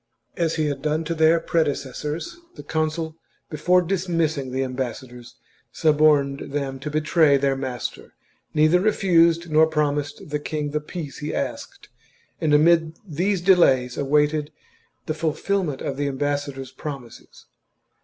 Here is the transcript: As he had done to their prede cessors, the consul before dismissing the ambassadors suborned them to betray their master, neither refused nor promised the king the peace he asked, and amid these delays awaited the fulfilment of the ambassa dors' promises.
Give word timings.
As 0.35 0.55
he 0.55 0.65
had 0.65 0.81
done 0.81 1.03
to 1.03 1.13
their 1.13 1.39
prede 1.39 1.67
cessors, 1.75 2.37
the 2.55 2.63
consul 2.63 3.17
before 3.51 3.83
dismissing 3.83 4.51
the 4.51 4.63
ambassadors 4.63 5.35
suborned 5.71 6.51
them 6.51 6.79
to 6.79 6.89
betray 6.89 7.37
their 7.37 7.55
master, 7.55 8.15
neither 8.51 8.79
refused 8.79 9.51
nor 9.51 9.67
promised 9.67 10.29
the 10.31 10.39
king 10.39 10.71
the 10.71 10.81
peace 10.81 11.19
he 11.19 11.35
asked, 11.35 11.87
and 12.41 12.51
amid 12.51 12.97
these 13.07 13.41
delays 13.41 13.95
awaited 13.95 14.51
the 15.05 15.13
fulfilment 15.13 15.81
of 15.83 15.97
the 15.97 16.07
ambassa 16.07 16.51
dors' 16.51 16.71
promises. 16.75 17.45